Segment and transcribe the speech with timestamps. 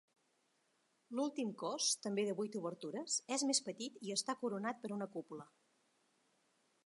[1.17, 5.49] L'últim cos, també de vuit obertures, és més petit i està coronat per una cúpula.